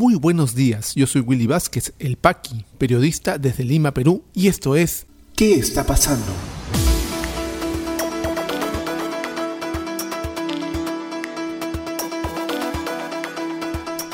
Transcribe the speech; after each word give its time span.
Muy 0.00 0.14
buenos 0.14 0.54
días, 0.54 0.94
yo 0.94 1.06
soy 1.06 1.20
Willy 1.20 1.46
Vázquez, 1.46 1.92
el 1.98 2.16
Paqui, 2.16 2.64
periodista 2.78 3.36
desde 3.36 3.64
Lima, 3.64 3.92
Perú, 3.92 4.24
y 4.32 4.48
esto 4.48 4.74
es 4.74 5.06
¿Qué 5.36 5.56
está 5.56 5.84
pasando? 5.84 6.24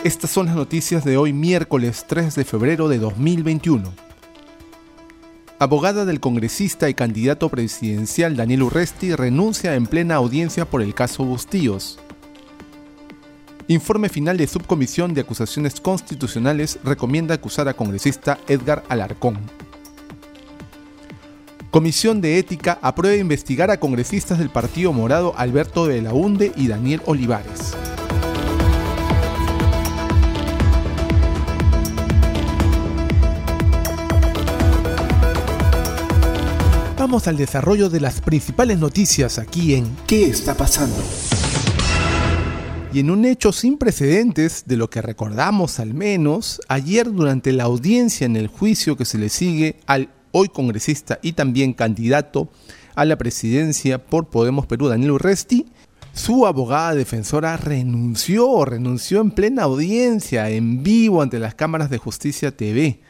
Estas 0.03 0.29
son 0.29 0.46
las 0.46 0.57
noticias 0.57 1.04
de 1.04 1.19
hoy 1.19 1.33
miércoles 1.33 2.05
3 2.09 2.35
de 2.35 2.45
febrero 2.45 2.89
de 2.89 2.99
2021. 2.99 3.95
Abogada 5.61 6.05
del 6.05 6.19
congresista 6.19 6.89
y 6.89 6.95
candidato 6.95 7.49
presidencial 7.49 8.35
Daniel 8.35 8.65
Urresti 8.65 9.15
renuncia 9.15 9.77
en 9.77 9.87
plena 9.87 10.17
audiencia 10.17 10.65
por 10.65 10.83
el 10.83 10.95
caso 10.95 11.25
Bustíos. 11.25 12.01
Informe 13.69 14.08
final 14.08 14.37
de 14.37 14.46
Subcomisión 14.46 15.12
de 15.12 15.22
Acusaciones 15.22 15.80
Constitucionales 15.80 16.78
recomienda 16.84 17.34
acusar 17.34 17.66
a 17.66 17.74
congresista 17.74 18.38
Edgar 18.47 18.84
Alarcón. 18.88 19.38
Comisión 21.73 22.21
de 22.21 22.38
Ética 22.38 22.79
aprueba 22.80 23.16
investigar 23.16 23.73
a 23.73 23.80
congresistas 23.80 24.38
del 24.38 24.51
Partido 24.51 24.93
Morado 24.93 25.34
Alberto 25.37 25.88
de 25.88 26.01
la 26.01 26.15
Hunde 26.15 26.52
y 26.55 26.69
Daniel 26.69 27.02
Olivares. 27.07 27.73
Vamos 36.96 37.27
al 37.27 37.37
desarrollo 37.37 37.91
de 37.91 37.98
las 37.98 38.21
principales 38.21 38.79
noticias 38.79 39.41
aquí 39.41 39.74
en 39.74 39.96
¿Qué 40.07 40.27
está 40.27 40.55
pasando? 40.55 41.02
Y 42.97 43.01
en 43.01 43.11
un 43.11 43.27
hecho 43.27 43.53
sin 43.53 43.77
precedentes, 43.77 44.65
de 44.65 44.79
lo 44.79 44.89
que 44.89 45.03
recordamos 45.03 45.81
al 45.81 45.93
menos, 45.93 46.63
ayer 46.67 47.13
durante 47.13 47.53
la 47.53 47.65
audiencia 47.65 48.25
en 48.25 48.37
el 48.37 48.47
juicio 48.47 48.97
que 48.97 49.05
se 49.05 49.19
le 49.19 49.29
sigue 49.29 49.77
al 49.85 50.09
hoy 50.33 50.49
congresista 50.49 51.19
y 51.21 51.33
también 51.33 51.75
candidato 51.75 52.49
a 52.95 53.05
la 53.05 53.19
presidencia 53.19 54.03
por 54.07 54.29
Podemos 54.29 54.65
Perú, 54.65 54.88
Daniel 54.88 55.11
Urresti, 55.11 55.66
su 56.15 56.47
abogada 56.47 56.95
defensora 56.95 57.59
renunció, 57.59 58.65
renunció 58.65 59.21
en 59.21 59.31
plena 59.33 59.65
audiencia, 59.65 60.49
en 60.49 60.83
vivo 60.83 61.21
ante 61.21 61.38
las 61.38 61.55
cámaras 61.55 61.91
de 61.91 61.99
Justicia 61.99 62.57
TV. 62.57 63.01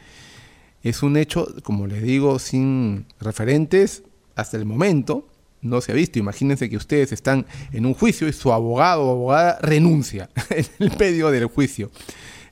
Es 0.83 1.01
un 1.01 1.15
hecho, 1.15 1.47
como 1.63 1.87
les 1.87 2.03
digo, 2.03 2.39
sin 2.39 3.05
referentes 3.21 4.03
hasta 4.35 4.57
el 4.57 4.65
momento, 4.65 5.29
no 5.61 5.81
se 5.81 5.91
ha 5.91 5.95
visto. 5.95 6.19
Imagínense 6.19 6.69
que 6.69 6.77
ustedes 6.77 7.11
están 7.11 7.45
en 7.71 7.85
un 7.85 7.93
juicio 7.93 8.27
y 8.27 8.33
su 8.33 8.51
abogado 8.51 9.03
o 9.03 9.11
abogada 9.11 9.59
renuncia 9.61 10.29
en 10.49 10.65
el 10.79 10.97
medio 10.97 11.31
del 11.31 11.45
juicio. 11.45 11.91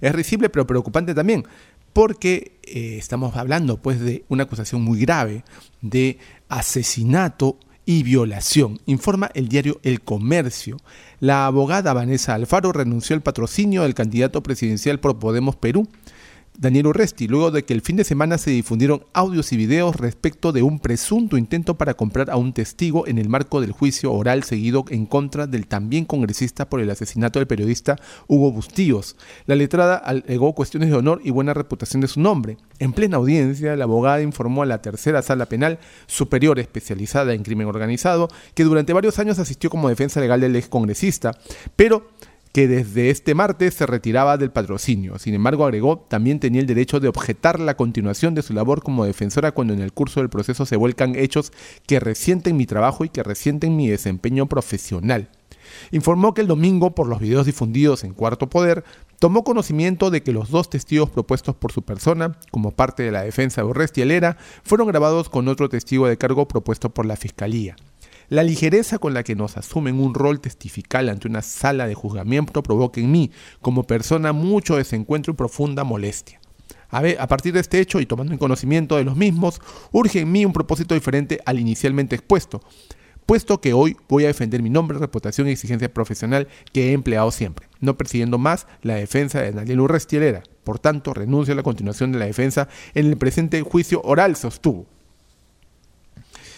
Es 0.01 0.13
risible 0.13 0.49
pero 0.49 0.67
preocupante 0.67 1.13
también, 1.13 1.45
porque 1.93 2.59
eh, 2.63 2.97
estamos 2.97 3.35
hablando 3.35 3.77
pues 3.77 3.99
de 3.99 4.25
una 4.27 4.43
acusación 4.43 4.81
muy 4.81 4.99
grave 4.99 5.43
de 5.81 6.19
asesinato 6.49 7.57
y 7.85 8.03
violación, 8.03 8.79
informa 8.87 9.29
el 9.35 9.47
diario 9.47 9.79
El 9.83 10.01
Comercio. 10.01 10.77
La 11.19 11.45
abogada 11.45 11.93
Vanessa 11.93 12.33
Alfaro 12.33 12.71
renunció 12.71 13.15
al 13.15 13.21
patrocinio 13.21 13.83
del 13.83 13.93
candidato 13.93 14.41
presidencial 14.41 14.99
por 14.99 15.19
Podemos 15.19 15.55
Perú 15.55 15.87
Daniel 16.57 16.87
Urresti, 16.87 17.27
luego 17.27 17.51
de 17.51 17.65
que 17.65 17.73
el 17.73 17.81
fin 17.81 17.95
de 17.95 18.03
semana 18.03 18.37
se 18.37 18.51
difundieron 18.51 19.05
audios 19.13 19.51
y 19.51 19.57
videos 19.57 19.95
respecto 19.95 20.51
de 20.51 20.63
un 20.63 20.79
presunto 20.79 21.37
intento 21.37 21.75
para 21.75 21.95
comprar 21.95 22.29
a 22.29 22.37
un 22.37 22.53
testigo 22.53 23.07
en 23.07 23.17
el 23.17 23.29
marco 23.29 23.61
del 23.61 23.71
juicio 23.71 24.13
oral 24.13 24.43
seguido 24.43 24.85
en 24.89 25.05
contra 25.05 25.47
del 25.47 25.67
también 25.67 26.05
congresista 26.05 26.69
por 26.69 26.79
el 26.79 26.89
asesinato 26.89 27.39
del 27.39 27.47
periodista 27.47 27.97
Hugo 28.27 28.51
Bustíos. 28.51 29.15
La 29.45 29.55
letrada 29.55 29.95
alegó 29.97 30.53
cuestiones 30.53 30.89
de 30.89 30.95
honor 30.95 31.21
y 31.23 31.31
buena 31.31 31.53
reputación 31.53 32.01
de 32.01 32.07
su 32.07 32.19
nombre. 32.19 32.57
En 32.79 32.93
plena 32.93 33.17
audiencia, 33.17 33.75
la 33.75 33.83
abogada 33.83 34.21
informó 34.21 34.63
a 34.63 34.65
la 34.65 34.81
tercera 34.81 35.21
sala 35.21 35.47
penal 35.47 35.79
superior 36.07 36.59
especializada 36.59 37.33
en 37.33 37.43
crimen 37.43 37.67
organizado 37.67 38.29
que 38.53 38.63
durante 38.63 38.93
varios 38.93 39.19
años 39.19 39.39
asistió 39.39 39.69
como 39.69 39.89
defensa 39.89 40.19
legal 40.19 40.41
del 40.41 40.55
ex 40.55 40.67
congresista, 40.67 41.31
pero 41.75 42.07
que 42.55 42.69
desde 42.69 43.09
este 43.09 43.35
martes 43.35 43.73
se 43.73 43.85
retiraba 43.85 44.37
del 44.37 44.49
patrocinio. 44.49 45.19
Sin 45.19 45.33
embargo, 45.33 45.65
agregó, 45.65 46.05
también 46.07 46.39
tenía 46.39 46.61
el 46.61 46.67
derecho 46.67 47.01
de 47.01 47.09
objetar 47.09 47.59
la 47.59 47.75
continuación 47.75 48.33
de 48.33 48.43
su 48.43 48.53
labor 48.53 48.81
como 48.81 49.03
defensora 49.03 49.51
cuando 49.51 49.73
en 49.73 49.81
el 49.81 49.91
curso 49.91 50.21
del 50.21 50.29
proceso 50.29 50.65
se 50.65 50.77
vuelcan 50.77 51.17
hechos 51.17 51.51
que 51.85 51.99
resienten 51.99 52.55
mi 52.55 52.65
trabajo 52.65 53.03
y 53.03 53.09
que 53.09 53.23
resienten 53.23 53.75
mi 53.75 53.89
desempeño 53.89 54.45
profesional. 54.45 55.27
Informó 55.91 56.33
que 56.33 56.39
el 56.39 56.47
domingo, 56.47 56.95
por 56.95 57.07
los 57.07 57.19
videos 57.19 57.45
difundidos 57.45 58.05
en 58.05 58.13
Cuarto 58.13 58.47
Poder, 58.47 58.85
tomó 59.19 59.43
conocimiento 59.43 60.09
de 60.09 60.23
que 60.23 60.31
los 60.31 60.49
dos 60.49 60.69
testigos 60.69 61.09
propuestos 61.09 61.55
por 61.55 61.73
su 61.73 61.81
persona, 61.81 62.37
como 62.51 62.71
parte 62.71 63.03
de 63.03 63.11
la 63.11 63.23
defensa 63.23 63.63
de 63.63 64.35
fueron 64.63 64.87
grabados 64.87 65.27
con 65.27 65.49
otro 65.49 65.67
testigo 65.67 66.07
de 66.07 66.17
cargo 66.17 66.47
propuesto 66.47 66.89
por 66.89 67.05
la 67.05 67.17
Fiscalía. 67.17 67.75
La 68.27 68.41
ligereza 68.41 68.97
con 68.97 69.13
la 69.13 69.23
que 69.23 69.35
nos 69.35 69.55
asumen 69.55 69.99
un 69.99 70.15
rol 70.15 70.41
testifical 70.41 71.09
ante 71.09 71.27
una 71.27 71.43
sala 71.43 71.85
de 71.85 71.93
juzgamiento 71.93 72.63
provoca 72.63 72.99
en 72.99 73.11
mí, 73.11 73.31
como 73.61 73.83
persona, 73.83 74.33
mucho 74.33 74.77
desencuentro 74.77 75.33
y 75.33 75.35
profunda 75.35 75.83
molestia. 75.83 76.39
A, 76.89 77.27
partir 77.27 77.53
de 77.53 77.59
este 77.59 77.79
hecho 77.79 77.99
y 77.99 78.05
tomando 78.05 78.33
en 78.33 78.39
conocimiento 78.39 78.95
de 78.95 79.03
los 79.03 79.15
mismos, 79.15 79.61
urge 79.91 80.21
en 80.21 80.31
mí 80.31 80.45
un 80.45 80.53
propósito 80.53 80.95
diferente 80.95 81.39
al 81.45 81.59
inicialmente 81.59 82.15
expuesto, 82.15 82.61
puesto 83.25 83.59
que 83.59 83.73
hoy 83.73 83.97
voy 84.07 84.23
a 84.23 84.27
defender 84.27 84.63
mi 84.63 84.69
nombre, 84.69 84.97
reputación 84.97 85.47
y 85.47 85.51
exigencia 85.51 85.93
profesional 85.93 86.47
que 86.73 86.89
he 86.89 86.93
empleado 86.93 87.29
siempre, 87.31 87.67
no 87.79 87.97
persiguiendo 87.97 88.37
más 88.37 88.65
la 88.81 88.95
defensa 88.95 89.41
de 89.41 89.51
Daniel 89.51 89.81
Urrestielera. 89.81 90.43
Por 90.63 90.79
tanto, 90.79 91.13
renuncio 91.13 91.53
a 91.53 91.57
la 91.57 91.63
continuación 91.63 92.11
de 92.11 92.19
la 92.19 92.25
defensa 92.25 92.69
en 92.93 93.07
el 93.07 93.17
presente 93.17 93.61
juicio 93.61 94.01
oral, 94.03 94.35
sostuvo. 94.35 94.87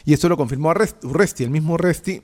Y 0.07 0.13
esto 0.13 0.29
lo 0.29 0.37
confirmó 0.37 0.73
Resti, 0.73 1.43
el 1.43 1.49
mismo 1.49 1.75
Resti, 1.75 2.21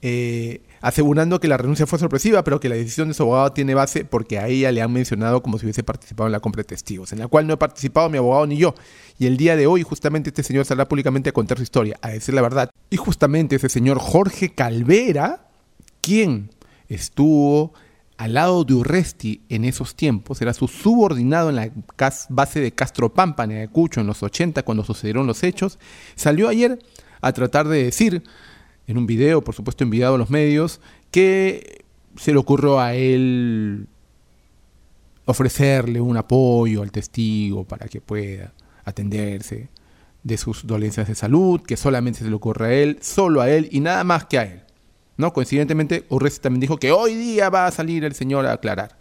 eh, 0.00 0.60
asegurando 0.80 1.38
que 1.38 1.46
la 1.46 1.56
renuncia 1.56 1.86
fue 1.86 2.00
sorpresiva, 2.00 2.42
pero 2.42 2.58
que 2.58 2.68
la 2.68 2.74
decisión 2.74 3.06
de 3.06 3.14
su 3.14 3.22
abogado 3.22 3.52
tiene 3.52 3.74
base 3.74 4.04
porque 4.04 4.40
a 4.40 4.48
ella 4.48 4.72
le 4.72 4.82
han 4.82 4.92
mencionado 4.92 5.40
como 5.40 5.56
si 5.56 5.64
hubiese 5.64 5.84
participado 5.84 6.26
en 6.26 6.32
la 6.32 6.40
compra 6.40 6.62
de 6.62 6.64
testigos, 6.64 7.12
en 7.12 7.20
la 7.20 7.28
cual 7.28 7.46
no 7.46 7.54
he 7.54 7.56
participado 7.56 8.10
mi 8.10 8.18
abogado 8.18 8.48
ni 8.48 8.56
yo. 8.56 8.74
Y 9.20 9.26
el 9.26 9.36
día 9.36 9.54
de 9.54 9.68
hoy, 9.68 9.84
justamente 9.84 10.30
este 10.30 10.42
señor 10.42 10.64
saldrá 10.64 10.88
públicamente 10.88 11.30
a 11.30 11.32
contar 11.32 11.58
su 11.58 11.62
historia, 11.62 11.96
a 12.02 12.08
decir 12.08 12.34
la 12.34 12.42
verdad. 12.42 12.70
Y 12.90 12.96
justamente 12.96 13.54
ese 13.54 13.68
señor 13.68 14.00
Jorge 14.00 14.52
Calvera, 14.52 15.46
quien 16.00 16.50
estuvo 16.88 17.72
al 18.16 18.34
lado 18.34 18.64
de 18.64 18.74
Urresti 18.74 19.42
en 19.48 19.64
esos 19.64 19.94
tiempos, 19.94 20.42
era 20.42 20.54
su 20.54 20.66
subordinado 20.66 21.50
en 21.50 21.54
la 21.54 21.70
base 22.30 22.58
de 22.58 22.72
Castro 22.72 23.14
Pampa, 23.14 23.44
en 23.44 23.52
Ayacucho, 23.52 24.00
en 24.00 24.08
los 24.08 24.24
80, 24.24 24.64
cuando 24.64 24.82
sucedieron 24.82 25.28
los 25.28 25.44
hechos, 25.44 25.78
salió 26.16 26.48
ayer 26.48 26.80
a 27.22 27.32
tratar 27.32 27.68
de 27.68 27.84
decir, 27.84 28.22
en 28.86 28.98
un 28.98 29.06
video, 29.06 29.42
por 29.42 29.54
supuesto 29.54 29.84
enviado 29.84 30.16
a 30.16 30.18
los 30.18 30.28
medios, 30.28 30.80
que 31.10 31.84
se 32.16 32.32
le 32.32 32.38
ocurrió 32.38 32.78
a 32.78 32.94
él 32.94 33.86
ofrecerle 35.24 36.00
un 36.00 36.16
apoyo 36.16 36.82
al 36.82 36.90
testigo 36.90 37.64
para 37.64 37.86
que 37.86 38.00
pueda 38.00 38.52
atenderse 38.84 39.68
de 40.24 40.36
sus 40.36 40.66
dolencias 40.66 41.08
de 41.08 41.14
salud, 41.14 41.62
que 41.62 41.76
solamente 41.76 42.20
se 42.20 42.28
le 42.28 42.34
ocurre 42.34 42.66
a 42.66 42.72
él, 42.74 42.98
solo 43.00 43.40
a 43.40 43.48
él 43.48 43.68
y 43.70 43.80
nada 43.80 44.04
más 44.04 44.24
que 44.26 44.38
a 44.38 44.42
él. 44.42 44.62
¿No? 45.16 45.32
Coincidentemente, 45.32 46.06
Urresti 46.08 46.40
también 46.40 46.60
dijo 46.60 46.78
que 46.78 46.90
hoy 46.90 47.14
día 47.14 47.50
va 47.50 47.66
a 47.66 47.70
salir 47.70 48.04
el 48.04 48.14
señor 48.14 48.46
a 48.46 48.54
aclarar. 48.54 48.98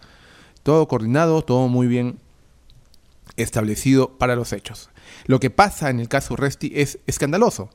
Todo 0.62 0.88
coordinado, 0.88 1.42
todo 1.42 1.68
muy 1.68 1.88
bien 1.88 2.20
establecido 3.36 4.18
para 4.18 4.36
los 4.36 4.54
hechos. 4.54 4.90
Lo 5.26 5.40
que 5.40 5.50
pasa 5.50 5.90
en 5.90 6.00
el 6.00 6.08
caso 6.08 6.36
Urresti 6.36 6.72
es 6.76 7.00
escandaloso 7.08 7.70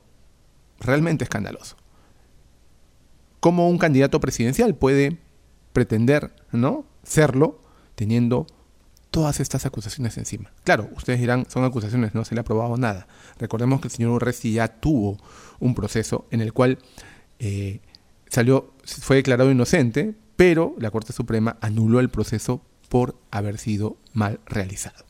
realmente 0.81 1.25
escandaloso. 1.25 1.77
¿Cómo 3.41 3.69
un 3.69 3.79
candidato 3.79 4.21
presidencial 4.21 4.75
puede 4.75 5.19
pretender 5.73 6.35
no 6.53 6.85
serlo 7.03 7.61
teniendo 7.95 8.47
todas 9.11 9.41
estas 9.41 9.67
acusaciones 9.67 10.17
encima? 10.19 10.53
Claro, 10.65 10.89
ustedes 10.97 11.21
dirán, 11.21 11.47
son 11.49 11.65
acusaciones, 11.65 12.15
no 12.15 12.25
se 12.25 12.34
le 12.34 12.41
ha 12.41 12.45
probado 12.45 12.77
nada. 12.77 13.07
Recordemos 13.39 13.81
que 13.81 13.89
el 13.89 13.93
señor 13.93 14.13
Urresti 14.13 14.53
ya 14.53 14.69
tuvo 14.69 15.19
un 15.61 15.75
proceso 15.75 16.27
en 16.31 16.41
el 16.41 16.53
cual 16.53 16.79
eh, 17.39 17.81
salió, 18.29 18.72
fue 18.84 19.17
declarado 19.17 19.51
inocente, 19.51 20.15
pero 20.37 20.75
la 20.79 20.91
Corte 20.91 21.13
Suprema 21.13 21.57
anuló 21.61 22.01
el 22.01 22.09
proceso 22.09 22.63
por 22.89 23.17
haber 23.31 23.59
sido 23.59 23.97
mal 24.13 24.41
realizado. 24.47 25.05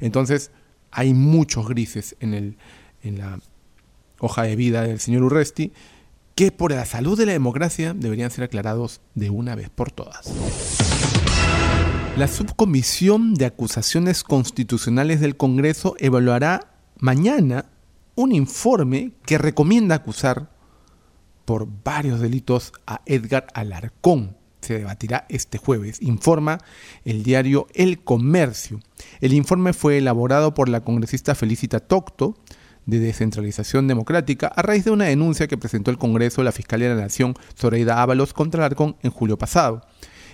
Entonces, 0.00 0.50
hay 0.90 1.14
muchos 1.14 1.68
grises 1.68 2.16
en, 2.20 2.34
el, 2.34 2.56
en 3.02 3.18
la 3.18 3.40
hoja 4.20 4.42
de 4.42 4.56
vida 4.56 4.82
del 4.82 5.00
señor 5.00 5.22
Urresti, 5.22 5.72
que 6.34 6.52
por 6.52 6.72
la 6.72 6.84
salud 6.84 7.18
de 7.18 7.26
la 7.26 7.32
democracia 7.32 7.94
deberían 7.94 8.30
ser 8.30 8.44
aclarados 8.44 9.00
de 9.14 9.30
una 9.30 9.54
vez 9.54 9.70
por 9.70 9.90
todas. 9.90 10.32
La 12.16 12.28
Subcomisión 12.28 13.34
de 13.34 13.46
Acusaciones 13.46 14.24
Constitucionales 14.24 15.20
del 15.20 15.36
Congreso 15.36 15.94
evaluará 15.98 16.72
mañana 16.98 17.66
un 18.14 18.32
informe 18.32 19.12
que 19.24 19.38
recomienda 19.38 19.94
acusar 19.94 20.50
por 21.44 21.68
varios 21.84 22.20
delitos 22.20 22.72
a 22.86 23.00
Edgar 23.06 23.46
Alarcón, 23.54 24.36
se 24.60 24.78
debatirá 24.78 25.26
este 25.28 25.56
jueves, 25.58 26.02
informa 26.02 26.58
el 27.04 27.22
diario 27.22 27.68
El 27.72 28.02
Comercio. 28.02 28.80
El 29.20 29.32
informe 29.32 29.72
fue 29.72 29.98
elaborado 29.98 30.54
por 30.54 30.68
la 30.68 30.82
congresista 30.82 31.34
Felicita 31.34 31.80
Tocto, 31.80 32.34
de 32.88 32.98
Descentralización 32.98 33.86
Democrática 33.86 34.48
a 34.48 34.62
raíz 34.62 34.84
de 34.84 34.90
una 34.90 35.04
denuncia 35.04 35.46
que 35.46 35.58
presentó 35.58 35.90
el 35.90 35.98
Congreso 35.98 36.40
de 36.40 36.46
la 36.46 36.52
Fiscalía 36.52 36.88
de 36.88 36.94
la 36.96 37.02
Nación, 37.02 37.34
Zoraida 37.54 38.02
Ábalos, 38.02 38.32
contra 38.32 38.62
el 38.62 38.72
Arcón 38.72 38.96
en 39.02 39.10
julio 39.10 39.36
pasado. 39.36 39.82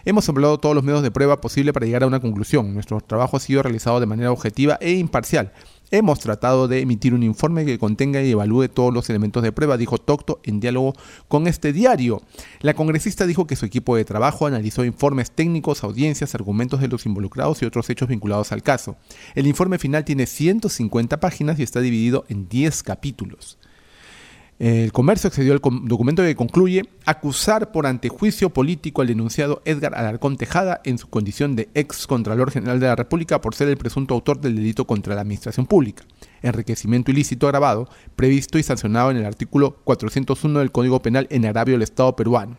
Hemos 0.05 0.29
empleado 0.29 0.59
todos 0.59 0.75
los 0.75 0.85
medios 0.85 1.03
de 1.03 1.11
prueba 1.11 1.41
posible 1.41 1.73
para 1.73 1.85
llegar 1.85 2.05
a 2.05 2.07
una 2.07 2.21
conclusión. 2.21 2.73
Nuestro 2.73 3.01
trabajo 3.01 3.37
ha 3.37 3.41
sido 3.41 3.63
realizado 3.63 3.99
de 3.99 4.07
manera 4.07 4.31
objetiva 4.31 4.79
e 4.81 4.93
imparcial. 4.93 5.53
Hemos 5.95 6.19
tratado 6.19 6.67
de 6.67 6.81
emitir 6.81 7.15
un 7.15 7.23
informe 7.23 7.65
que 7.65 7.79
contenga 7.79 8.21
y 8.21 8.33
evalúe 8.33 8.67
todos 8.67 8.93
los 8.93 9.09
elementos 9.11 9.45
de 9.45 9.53
prueba, 9.53 9.77
dijo 9.77 9.97
Tocto 9.99 10.41
en 10.43 10.59
diálogo 10.59 10.93
con 11.29 11.47
este 11.47 11.73
diario. 11.73 12.21
La 12.63 12.75
congresista 12.75 13.29
dijo 13.29 13.47
que 13.47 13.55
su 13.55 13.65
equipo 13.65 13.95
de 13.95 14.05
trabajo 14.05 14.49
analizó 14.49 14.85
informes 14.85 15.31
técnicos, 15.31 15.85
audiencias, 15.85 16.35
argumentos 16.35 16.81
de 16.81 16.89
los 16.89 17.07
involucrados 17.07 17.63
y 17.63 17.67
otros 17.67 17.89
hechos 17.91 18.09
vinculados 18.09 18.51
al 18.51 18.65
caso. 18.65 18.97
El 19.37 19.47
informe 19.47 19.79
final 19.79 20.05
tiene 20.05 20.27
150 20.27 21.21
páginas 21.21 21.61
y 21.61 21.63
está 21.63 21.79
dividido 21.79 22.25
en 22.29 22.49
10 22.49 22.83
capítulos. 22.83 23.57
El 24.61 24.93
comercio 24.93 25.27
accedió 25.27 25.53
al 25.53 25.61
documento 25.61 26.23
que 26.23 26.37
concluye 26.37 26.83
acusar 27.05 27.73
por 27.73 27.87
antejuicio 27.87 28.51
político 28.51 29.03
al 29.03 29.09
denunciado 29.09 29.61
Edgar 29.65 29.97
Alarcón 29.97 30.37
Tejada 30.37 30.81
en 30.85 30.97
su 30.99 31.09
condición 31.09 31.57
de 31.57 31.69
ex 31.75 32.07
Contralor 32.07 32.53
General 32.53 32.79
de 32.79 32.87
la 32.87 32.95
República 32.95 33.41
por 33.41 33.57
ser 33.57 33.69
el 33.69 33.77
presunto 33.77 34.15
autor 34.15 34.41
del 34.41 34.55
delito 34.55 34.87
contra 34.87 35.17
la 35.17 35.23
administración 35.23 35.67
pública, 35.67 36.05
enriquecimiento 36.41 37.11
ilícito 37.11 37.49
agravado, 37.49 37.89
previsto 38.15 38.57
y 38.57 38.63
sancionado 38.63 39.11
en 39.11 39.17
el 39.17 39.27
artículo 39.27 39.77
401 39.83 40.61
del 40.61 40.71
Código 40.71 41.03
Penal 41.03 41.27
en 41.31 41.47
agravio 41.47 41.75
del 41.75 41.83
Estado 41.83 42.15
peruano. 42.15 42.57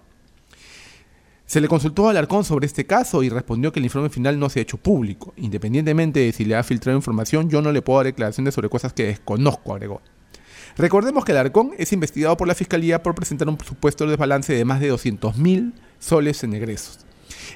Se 1.46 1.62
le 1.62 1.70
consultó 1.70 2.08
a 2.08 2.10
Alarcón 2.10 2.44
sobre 2.44 2.66
este 2.66 2.86
caso 2.86 3.24
y 3.24 3.30
respondió 3.30 3.72
que 3.72 3.80
el 3.80 3.86
informe 3.86 4.10
final 4.10 4.38
no 4.38 4.50
se 4.50 4.60
ha 4.60 4.64
hecho 4.64 4.78
público. 4.78 5.34
Independientemente 5.38 6.20
de 6.20 6.32
si 6.34 6.44
le 6.44 6.56
ha 6.56 6.64
filtrado 6.64 6.98
información, 6.98 7.50
yo 7.50 7.62
no 7.62 7.72
le 7.72 7.82
puedo 7.82 8.00
dar 8.00 8.08
declaraciones 8.08 8.54
sobre 8.56 8.68
cosas 8.68 8.94
que 8.94 9.06
desconozco, 9.06 9.74
agregó. 9.74 10.02
Recordemos 10.78 11.24
que 11.24 11.32
Alarcón 11.32 11.72
es 11.78 11.94
investigado 11.94 12.36
por 12.36 12.50
la 12.50 12.56
Fiscalía 12.56 13.02
por 13.02 13.16
presentar 13.16 13.48
un 13.48 13.58
supuesto 13.60 14.04
de 14.04 14.12
desbalance 14.12 14.54
de 14.54 14.66
más 14.66 14.82
de 14.82 14.90
200 14.90 15.38
mil 15.38 15.74
soles 16.00 16.44
en 16.44 16.54
egresos. 16.54 17.00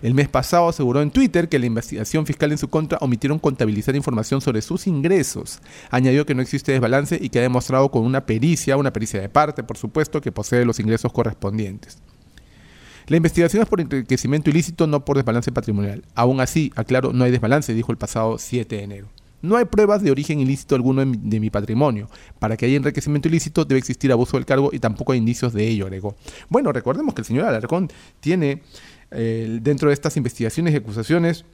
El 0.02 0.14
mes 0.14 0.30
pasado 0.30 0.70
aseguró 0.70 1.02
en 1.02 1.12
Twitter 1.12 1.50
que 1.50 1.60
la 1.60 1.66
investigación 1.66 2.26
fiscal 2.26 2.52
en 2.54 2.58
su 2.58 2.70
contra 2.70 2.98
omitieron 3.02 3.38
contabilizar 3.38 3.96
información 3.98 4.40
sobre 4.40 4.62
sus 4.62 4.88
ingresos. 4.88 5.60
Añadió 5.90 6.26
que 6.26 6.34
no 6.34 6.42
existe 6.42 6.72
desbalance 6.72 7.20
y 7.22 7.30
que 7.30 7.40
ha 7.40 7.42
demostrado 7.42 7.92
con 7.92 8.06
una 8.06 8.26
pericia, 8.26 8.78
una 8.78 8.94
pericia 8.94 9.20
de 9.20 9.28
parte, 9.28 9.64
por 9.64 9.78
supuesto, 9.78 10.22
que 10.22 10.32
posee 10.32 10.64
los 10.64 10.80
ingresos 10.80 11.12
correspondientes. 11.12 11.98
La 13.08 13.18
investigación 13.18 13.64
es 13.64 13.68
por 13.68 13.82
enriquecimiento 13.82 14.50
ilícito, 14.50 14.88
no 14.88 15.04
por 15.04 15.18
desbalance 15.18 15.52
patrimonial. 15.52 16.04
Aún 16.16 16.40
así, 16.40 16.72
aclaro, 16.76 17.12
no 17.12 17.26
hay 17.26 17.32
desbalance, 17.32 17.74
dijo 17.74 17.92
el 17.92 17.98
pasado 17.98 18.38
7 18.38 18.78
de 18.78 18.84
enero. 18.84 19.19
No 19.42 19.56
hay 19.58 19.66
pruebas 19.66 20.04
de 20.04 20.12
origen 20.12 20.40
ilícito 20.40 20.76
alguno 20.76 21.06
de 21.06 21.40
mi, 21.40 21.50
patrimonio. 21.50 22.10
Para 22.40 22.58
que 22.58 22.66
haya 22.66 22.76
enriquecimiento 22.76 23.28
ilícito 23.28 23.66
debe 23.66 23.80
existir 23.80 24.12
abuso 24.12 24.38
del 24.38 24.46
cargo 24.46 24.70
y 24.74 24.80
tampoco 24.80 25.14
hay 25.14 25.20
indicios 25.20 25.54
de 25.54 25.68
ello, 25.68 25.86
agregó. 25.86 26.16
Bueno, 26.50 26.72
recordemos 26.72 27.14
que 27.14 27.22
el 27.22 27.26
señor 27.26 27.46
Alarcón 27.46 27.90
tiene 28.20 28.62
eh, 29.12 29.60
dentro 29.62 29.90
de 29.90 29.94
estas 29.94 30.18
investigaciones 30.18 30.74
y 30.74 30.78
acusaciones 30.78 31.46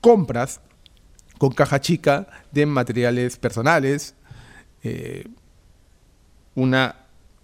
compras 0.00 0.60
con 1.38 1.52
caja 1.52 1.80
chica 1.80 2.26
de 2.52 2.66
materiales 2.66 3.38
personales, 3.38 4.14
eh, 4.82 5.24
un 6.54 6.76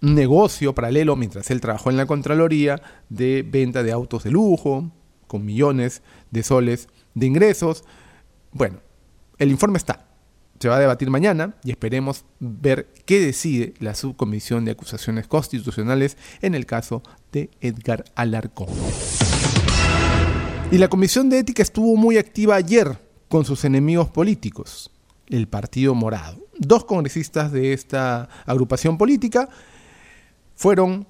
negocio 0.01 0.75
paralelo 0.75 1.15
mientras 1.15 1.49
él 1.49 1.61
trabajó 1.61 1.89
en 1.89 1.97
la 1.97 2.05
Contraloría 2.05 2.79
de 3.09 3.43
venta 3.43 3.81
de 3.81 3.91
autos 3.91 4.23
de 4.23 4.31
lujo, 4.31 4.91
con 5.25 5.45
millones 5.45 6.03
de 6.29 6.43
soles 6.43 6.89
de 7.15 7.25
ingresos. 7.25 7.83
Bueno, 8.51 8.79
el 9.37 9.51
informe 9.51 9.77
está. 9.77 10.05
Se 10.59 10.69
va 10.69 10.77
a 10.77 10.79
debatir 10.79 11.09
mañana 11.11 11.55
y 11.63 11.69
esperemos 11.69 12.25
ver 12.39 12.91
qué 13.05 13.19
decide 13.19 13.75
la 13.79 13.93
subcomisión 13.93 14.65
de 14.65 14.71
acusaciones 14.71 15.27
constitucionales 15.27 16.17
en 16.41 16.55
el 16.55 16.65
caso 16.65 17.03
de 17.31 17.51
Edgar 17.61 18.05
Alarcón. 18.15 18.69
Y 20.71 20.79
la 20.79 20.87
comisión 20.87 21.29
de 21.29 21.39
ética 21.39 21.61
estuvo 21.61 21.95
muy 21.95 22.17
activa 22.17 22.55
ayer 22.55 22.97
con 23.29 23.45
sus 23.45 23.65
enemigos 23.65 24.09
políticos, 24.09 24.91
el 25.27 25.47
Partido 25.47 25.93
Morado. 25.93 26.39
Dos 26.57 26.85
congresistas 26.85 27.51
de 27.51 27.73
esta 27.73 28.27
agrupación 28.45 28.97
política 28.97 29.47
fueron 30.55 31.07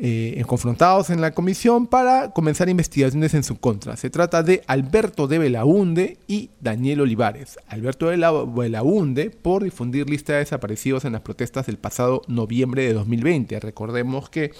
eh, 0.00 0.42
confrontados 0.46 1.10
en 1.10 1.20
la 1.20 1.32
comisión 1.32 1.86
para 1.86 2.30
comenzar 2.30 2.68
investigaciones 2.68 3.34
en 3.34 3.42
su 3.42 3.58
contra. 3.58 3.96
Se 3.96 4.10
trata 4.10 4.42
de 4.42 4.62
Alberto 4.66 5.26
de 5.26 5.38
Belaunde 5.38 6.18
y 6.26 6.50
Daniel 6.60 7.00
Olivares. 7.00 7.58
Alberto 7.68 8.08
de 8.08 8.16
Belaunde 8.16 9.30
por 9.30 9.64
difundir 9.64 10.08
lista 10.08 10.34
de 10.34 10.40
desaparecidos 10.40 11.04
en 11.04 11.12
las 11.12 11.22
protestas 11.22 11.66
del 11.66 11.78
pasado 11.78 12.22
noviembre 12.28 12.84
de 12.84 12.92
2020. 12.92 13.58
Recordemos 13.60 14.30
que 14.30 14.52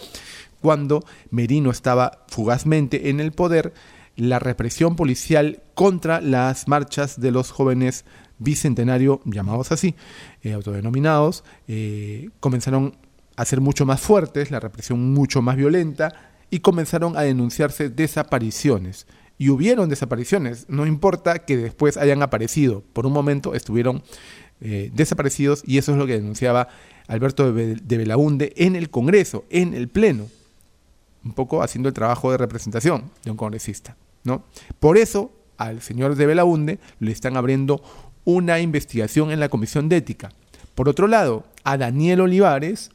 cuando 0.60 1.04
Merino 1.30 1.70
estaba 1.70 2.24
fugazmente 2.28 3.10
en 3.10 3.20
el 3.20 3.32
poder, 3.32 3.72
la 4.16 4.40
represión 4.40 4.96
policial 4.96 5.62
contra 5.74 6.20
las 6.20 6.66
marchas 6.66 7.20
de 7.20 7.30
los 7.30 7.52
jóvenes 7.52 8.04
bicentenario, 8.38 9.20
llamados 9.24 9.72
así, 9.72 9.94
eh, 10.42 10.52
autodenominados, 10.52 11.44
eh, 11.66 12.30
comenzaron 12.40 12.96
a 13.38 13.44
ser 13.44 13.60
mucho 13.60 13.86
más 13.86 14.00
fuertes, 14.00 14.50
la 14.50 14.58
represión 14.58 15.14
mucho 15.14 15.42
más 15.42 15.56
violenta, 15.56 16.12
y 16.50 16.58
comenzaron 16.58 17.16
a 17.16 17.20
denunciarse 17.20 17.88
desapariciones. 17.88 19.06
Y 19.38 19.50
hubieron 19.50 19.88
desapariciones, 19.88 20.66
no 20.68 20.86
importa 20.86 21.38
que 21.38 21.56
después 21.56 21.96
hayan 21.96 22.20
aparecido, 22.20 22.82
por 22.92 23.06
un 23.06 23.12
momento 23.12 23.54
estuvieron 23.54 24.02
eh, 24.60 24.90
desaparecidos 24.92 25.62
y 25.64 25.78
eso 25.78 25.92
es 25.92 25.98
lo 25.98 26.06
que 26.08 26.14
denunciaba 26.14 26.66
Alberto 27.06 27.52
de, 27.52 27.76
Belaunde 27.96 28.52
en 28.56 28.74
el 28.74 28.90
Congreso, 28.90 29.44
en 29.50 29.72
el 29.72 29.86
Pleno, 29.86 30.26
un 31.24 31.32
poco 31.32 31.62
haciendo 31.62 31.88
el 31.88 31.94
trabajo 31.94 32.32
de 32.32 32.38
representación 32.38 33.04
de 33.22 33.30
un 33.30 33.36
congresista. 33.36 33.96
¿no? 34.24 34.42
Por 34.80 34.98
eso 34.98 35.30
al 35.58 35.80
señor 35.80 36.16
de 36.16 36.26
Belaunde 36.26 36.80
le 36.98 37.12
están 37.12 37.36
abriendo 37.36 37.84
una 38.24 38.58
investigación 38.58 39.30
en 39.30 39.38
la 39.38 39.48
Comisión 39.48 39.88
de 39.88 39.98
Ética. 39.98 40.32
Por 40.74 40.88
otro 40.88 41.06
lado, 41.06 41.44
a 41.62 41.76
Daniel 41.76 42.22
Olivares, 42.22 42.90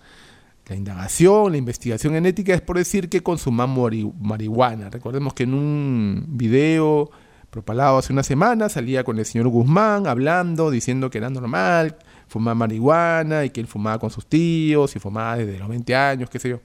la 0.67 0.75
indagación, 0.75 1.51
la 1.51 1.57
investigación 1.57 2.15
en 2.15 2.25
ética 2.25 2.53
es 2.53 2.61
por 2.61 2.77
decir 2.77 3.09
que 3.09 3.21
consumamos 3.21 3.91
marihuana. 4.19 4.89
Recordemos 4.89 5.33
que 5.33 5.43
en 5.43 5.53
un 5.53 6.25
video 6.29 7.11
propalado 7.49 7.97
hace 7.97 8.13
una 8.13 8.23
semana 8.23 8.69
salía 8.69 9.03
con 9.03 9.19
el 9.19 9.25
señor 9.25 9.49
Guzmán 9.49 10.07
hablando, 10.07 10.71
diciendo 10.71 11.09
que 11.09 11.17
era 11.17 11.29
normal 11.29 11.97
fumar 12.27 12.55
marihuana 12.55 13.45
y 13.45 13.49
que 13.49 13.59
él 13.59 13.67
fumaba 13.67 13.99
con 13.99 14.09
sus 14.09 14.25
tíos 14.25 14.95
y 14.95 14.99
fumaba 14.99 15.37
desde 15.37 15.59
los 15.59 15.67
20 15.67 15.95
años, 15.95 16.29
qué 16.29 16.39
sé 16.39 16.49
yo, 16.49 16.61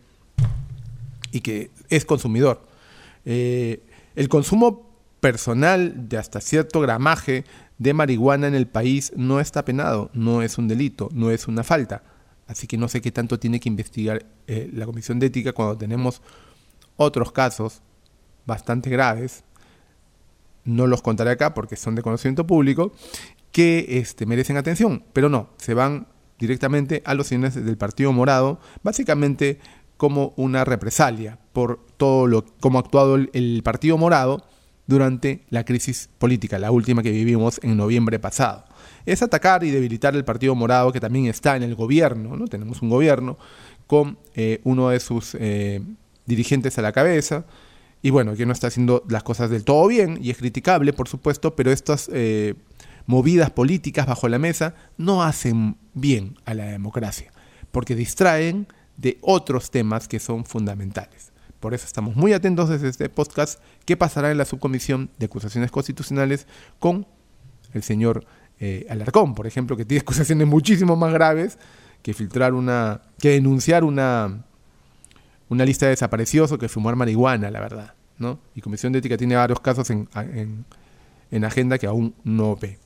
y 1.32 1.40
que 1.40 1.70
es 1.90 2.04
consumidor. 2.04 2.62
Eh, 3.24 3.82
el 4.14 4.28
consumo 4.28 4.88
personal 5.20 6.08
de 6.08 6.16
hasta 6.16 6.40
cierto 6.40 6.80
gramaje 6.80 7.44
de 7.76 7.92
marihuana 7.92 8.46
en 8.46 8.54
el 8.54 8.66
país 8.66 9.12
no 9.16 9.40
está 9.40 9.64
penado, 9.64 10.10
no 10.14 10.42
es 10.42 10.56
un 10.56 10.68
delito, 10.68 11.08
no 11.12 11.30
es 11.30 11.48
una 11.48 11.64
falta 11.64 12.02
Así 12.48 12.66
que 12.66 12.78
no 12.78 12.88
sé 12.88 13.02
qué 13.02 13.12
tanto 13.12 13.38
tiene 13.38 13.60
que 13.60 13.68
investigar 13.68 14.24
eh, 14.46 14.70
la 14.72 14.86
Comisión 14.86 15.18
de 15.18 15.26
Ética 15.26 15.52
cuando 15.52 15.76
tenemos 15.76 16.22
otros 16.96 17.30
casos 17.30 17.82
bastante 18.46 18.88
graves. 18.88 19.44
No 20.64 20.86
los 20.86 21.02
contaré 21.02 21.30
acá 21.30 21.52
porque 21.52 21.76
son 21.76 21.94
de 21.94 22.02
conocimiento 22.02 22.46
público, 22.46 22.92
que 23.52 23.98
este, 23.98 24.24
merecen 24.24 24.56
atención, 24.56 25.04
pero 25.12 25.28
no, 25.28 25.50
se 25.58 25.74
van 25.74 26.08
directamente 26.38 27.02
a 27.04 27.14
los 27.14 27.26
señores 27.26 27.54
del 27.54 27.76
Partido 27.76 28.12
Morado, 28.12 28.60
básicamente 28.82 29.58
como 29.98 30.32
una 30.36 30.64
represalia 30.64 31.38
por 31.52 31.84
todo 31.96 32.26
lo 32.26 32.44
como 32.60 32.78
ha 32.78 32.82
actuado 32.82 33.16
el 33.16 33.60
Partido 33.62 33.98
Morado 33.98 34.46
durante 34.86 35.44
la 35.50 35.64
crisis 35.64 36.08
política, 36.18 36.58
la 36.58 36.70
última 36.70 37.02
que 37.02 37.10
vivimos 37.10 37.60
en 37.62 37.76
noviembre 37.76 38.18
pasado 38.18 38.67
es 39.12 39.22
atacar 39.22 39.64
y 39.64 39.70
debilitar 39.70 40.14
el 40.14 40.24
Partido 40.24 40.54
Morado 40.54 40.92
que 40.92 41.00
también 41.00 41.26
está 41.26 41.56
en 41.56 41.62
el 41.62 41.74
gobierno. 41.74 42.36
¿no? 42.36 42.46
Tenemos 42.46 42.82
un 42.82 42.90
gobierno 42.90 43.38
con 43.86 44.18
eh, 44.34 44.60
uno 44.64 44.90
de 44.90 45.00
sus 45.00 45.34
eh, 45.38 45.80
dirigentes 46.26 46.78
a 46.78 46.82
la 46.82 46.92
cabeza 46.92 47.44
y 48.02 48.10
bueno, 48.10 48.36
que 48.36 48.46
no 48.46 48.52
está 48.52 48.68
haciendo 48.68 49.02
las 49.08 49.22
cosas 49.22 49.50
del 49.50 49.64
todo 49.64 49.86
bien 49.88 50.18
y 50.22 50.30
es 50.30 50.36
criticable, 50.36 50.92
por 50.92 51.08
supuesto, 51.08 51.56
pero 51.56 51.72
estas 51.72 52.08
eh, 52.12 52.54
movidas 53.06 53.50
políticas 53.50 54.06
bajo 54.06 54.28
la 54.28 54.38
mesa 54.38 54.74
no 54.98 55.22
hacen 55.22 55.76
bien 55.94 56.36
a 56.44 56.54
la 56.54 56.66
democracia 56.66 57.32
porque 57.72 57.94
distraen 57.94 58.68
de 58.96 59.18
otros 59.22 59.70
temas 59.70 60.08
que 60.08 60.18
son 60.18 60.44
fundamentales. 60.44 61.32
Por 61.60 61.74
eso 61.74 61.86
estamos 61.86 62.14
muy 62.14 62.32
atentos 62.34 62.68
desde 62.68 62.88
este 62.88 63.08
podcast 63.08 63.60
qué 63.84 63.96
pasará 63.96 64.30
en 64.30 64.38
la 64.38 64.44
subcomisión 64.44 65.10
de 65.18 65.26
acusaciones 65.26 65.70
constitucionales 65.70 66.46
con 66.78 67.06
el 67.72 67.82
señor 67.82 68.26
eh, 68.60 68.86
Alarcón, 68.90 69.34
por 69.34 69.46
ejemplo, 69.46 69.76
que 69.76 69.84
tiene 69.84 70.00
acusaciones 70.02 70.46
muchísimo 70.46 70.96
más 70.96 71.12
graves 71.12 71.58
que 72.02 72.14
filtrar 72.14 72.54
una, 72.54 73.02
que 73.18 73.30
denunciar 73.30 73.84
una, 73.84 74.44
una 75.48 75.64
lista 75.64 75.86
de 75.86 75.90
desaparecidos 75.90 76.52
o 76.52 76.58
que 76.58 76.68
fumar 76.68 76.96
marihuana, 76.96 77.50
la 77.50 77.60
verdad. 77.60 77.94
¿no? 78.18 78.38
Y 78.54 78.60
Comisión 78.60 78.92
de 78.92 78.98
Ética 78.98 79.16
tiene 79.16 79.36
varios 79.36 79.60
casos 79.60 79.90
en, 79.90 80.08
en, 80.14 80.64
en 81.30 81.44
agenda 81.44 81.78
que 81.78 81.86
aún 81.86 82.14
no 82.24 82.56
ve. 82.56 82.78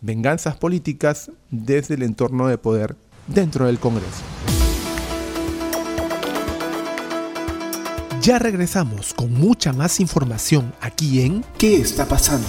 Venganzas 0.00 0.56
políticas 0.56 1.30
desde 1.50 1.94
el 1.94 2.02
entorno 2.02 2.46
de 2.46 2.58
poder 2.58 2.96
dentro 3.26 3.66
del 3.66 3.78
Congreso. 3.78 4.22
Ya 8.20 8.38
regresamos 8.38 9.12
con 9.12 9.32
mucha 9.34 9.72
más 9.72 10.00
información 10.00 10.72
aquí 10.80 11.20
en 11.20 11.44
¿Qué 11.58 11.76
está 11.76 12.06
pasando? 12.06 12.48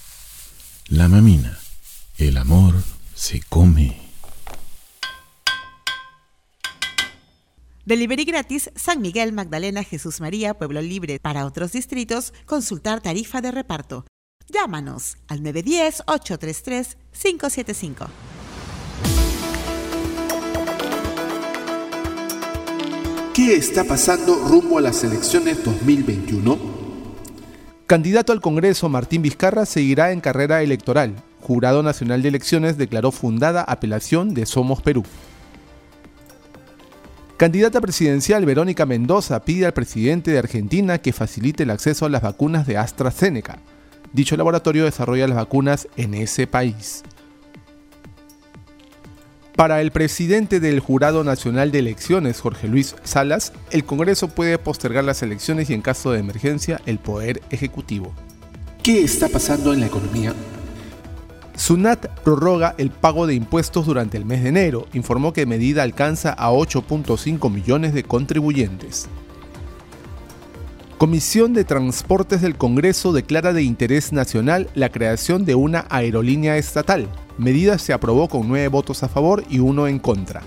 La 0.89 1.07
mamina, 1.07 1.57
el 2.17 2.37
amor 2.37 2.73
se 3.13 3.41
come. 3.47 3.97
Delivery 7.85 8.25
gratis 8.25 8.71
San 8.75 9.01
Miguel, 9.01 9.33
Magdalena, 9.33 9.83
Jesús 9.83 10.21
María, 10.21 10.53
Pueblo 10.53 10.81
Libre. 10.81 11.19
Para 11.19 11.45
otros 11.45 11.71
distritos, 11.71 12.33
consultar 12.45 13.01
tarifa 13.01 13.41
de 13.41 13.51
reparto. 13.51 14.05
Llámanos 14.47 15.17
al 15.27 15.41
910-833-575. 15.41 18.07
¿Qué 23.33 23.55
está 23.55 23.85
pasando 23.85 24.35
rumbo 24.35 24.77
a 24.77 24.81
las 24.81 25.03
elecciones 25.03 25.63
2021? 25.63 26.80
Candidato 27.91 28.31
al 28.31 28.39
Congreso 28.39 28.87
Martín 28.87 29.21
Vizcarra 29.21 29.65
seguirá 29.65 30.13
en 30.13 30.21
carrera 30.21 30.61
electoral. 30.61 31.13
Jurado 31.41 31.83
Nacional 31.83 32.21
de 32.21 32.29
Elecciones 32.29 32.77
declaró 32.77 33.11
fundada 33.11 33.63
apelación 33.63 34.33
de 34.33 34.45
Somos 34.45 34.81
Perú. 34.81 35.03
Candidata 37.35 37.81
presidencial 37.81 38.45
Verónica 38.45 38.85
Mendoza 38.85 39.43
pide 39.43 39.65
al 39.65 39.73
presidente 39.73 40.31
de 40.31 40.39
Argentina 40.39 40.99
que 40.99 41.11
facilite 41.11 41.63
el 41.63 41.69
acceso 41.69 42.05
a 42.05 42.09
las 42.09 42.21
vacunas 42.21 42.65
de 42.65 42.77
AstraZeneca. 42.77 43.57
Dicho 44.13 44.37
laboratorio 44.37 44.85
desarrolla 44.85 45.27
las 45.27 45.35
vacunas 45.35 45.89
en 45.97 46.13
ese 46.13 46.47
país. 46.47 47.03
Para 49.55 49.81
el 49.81 49.91
presidente 49.91 50.59
del 50.59 50.79
Jurado 50.79 51.23
Nacional 51.23 51.71
de 51.71 51.79
Elecciones, 51.79 52.39
Jorge 52.39 52.67
Luis 52.67 52.95
Salas, 53.03 53.51
el 53.69 53.83
Congreso 53.83 54.29
puede 54.29 54.57
postergar 54.57 55.03
las 55.03 55.21
elecciones 55.21 55.69
y 55.69 55.73
en 55.73 55.81
caso 55.81 56.11
de 56.11 56.19
emergencia 56.19 56.81
el 56.85 56.99
Poder 56.99 57.41
Ejecutivo. 57.49 58.13
¿Qué 58.81 59.03
está 59.03 59.27
pasando 59.27 59.73
en 59.73 59.81
la 59.81 59.87
economía? 59.87 60.33
SUNAT 61.55 62.07
prorroga 62.21 62.73
el 62.79 62.89
pago 62.89 63.27
de 63.27 63.35
impuestos 63.35 63.85
durante 63.85 64.17
el 64.17 64.25
mes 64.25 64.41
de 64.41 64.49
enero, 64.49 64.87
informó 64.93 65.33
que 65.33 65.45
medida 65.45 65.83
alcanza 65.83 66.31
a 66.31 66.49
8.5 66.51 67.51
millones 67.51 67.93
de 67.93 68.03
contribuyentes. 68.03 69.07
Comisión 70.97 71.53
de 71.53 71.65
Transportes 71.65 72.41
del 72.41 72.57
Congreso 72.57 73.11
declara 73.11 73.53
de 73.53 73.63
interés 73.63 74.13
nacional 74.13 74.69
la 74.75 74.89
creación 74.89 75.45
de 75.45 75.55
una 75.55 75.85
aerolínea 75.89 76.57
estatal. 76.57 77.07
Medida 77.41 77.79
se 77.79 77.91
aprobó 77.91 78.29
con 78.29 78.47
nueve 78.47 78.67
votos 78.67 79.01
a 79.01 79.09
favor 79.09 79.43
y 79.49 79.57
uno 79.57 79.87
en 79.87 79.97
contra. 79.97 80.43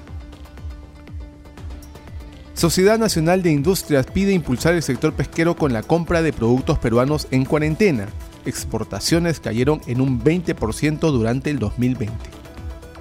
Sociedad 2.54 3.00
Nacional 3.00 3.42
de 3.42 3.50
Industrias 3.50 4.06
pide 4.06 4.32
impulsar 4.32 4.74
el 4.74 4.82
sector 4.84 5.12
pesquero 5.12 5.56
con 5.56 5.72
la 5.72 5.82
compra 5.82 6.22
de 6.22 6.32
productos 6.32 6.78
peruanos 6.78 7.26
en 7.32 7.46
cuarentena. 7.46 8.06
Exportaciones 8.46 9.40
cayeron 9.40 9.80
en 9.88 10.00
un 10.00 10.22
20% 10.22 11.00
durante 11.00 11.50
el 11.50 11.58
2020. 11.58 12.14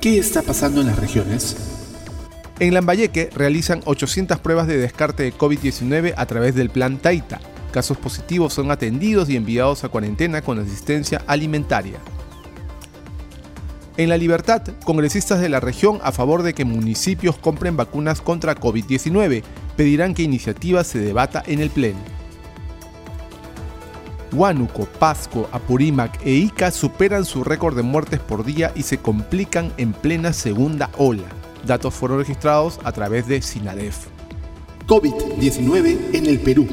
¿Qué 0.02 0.18
está 0.18 0.42
pasando 0.42 0.82
en 0.82 0.88
las 0.88 0.98
regiones? 0.98 1.56
En 2.60 2.74
Lambayeque 2.74 3.30
realizan 3.36 3.82
800 3.86 4.40
pruebas 4.40 4.66
de 4.66 4.78
descarte 4.78 5.22
de 5.22 5.36
COVID-19 5.36 6.16
a 6.18 6.26
través 6.26 6.56
del 6.56 6.72
plan 6.72 6.98
Taita. 6.98 7.40
Casos 7.72 7.98
positivos 7.98 8.54
son 8.54 8.72
atendidos 8.72 9.30
y 9.30 9.36
enviados 9.36 9.84
a 9.84 9.90
cuarentena 9.90 10.42
con 10.42 10.58
asistencia 10.58 11.22
alimentaria. 11.28 12.00
En 13.96 14.10
La 14.10 14.18
Libertad, 14.18 14.64
congresistas 14.86 15.40
de 15.40 15.50
la 15.50 15.60
región 15.60 16.00
a 16.02 16.12
favor 16.12 16.42
de 16.42 16.56
que 16.56 16.66
municipios 16.66 17.38
compren 17.38 17.78
vacunas 17.78 18.22
contra 18.22 18.56
COVID-19 18.56 19.44
pedirán 19.76 20.16
que 20.16 20.24
iniciativa 20.24 20.84
se 20.84 20.98
debata 20.98 21.44
en 21.46 21.60
el 21.60 21.70
Pleno. 21.70 22.00
Huánuco, 24.32 24.88
Pasco, 24.98 25.48
Apurímac 25.52 26.26
e 26.26 26.32
Ica 26.32 26.72
superan 26.72 27.24
su 27.24 27.44
récord 27.44 27.76
de 27.76 27.84
muertes 27.84 28.20
por 28.20 28.44
día 28.44 28.72
y 28.74 28.82
se 28.82 28.98
complican 28.98 29.72
en 29.78 29.94
plena 29.94 30.34
segunda 30.34 30.90
ola. 30.98 31.28
Datos 31.64 31.94
fueron 31.94 32.18
registrados 32.18 32.80
a 32.84 32.92
través 32.94 33.28
de 33.28 33.44
SINADEF. 33.44 34.08
COVID-19 34.88 36.16
en 36.16 36.26
el 36.26 36.40
Perú. 36.40 36.68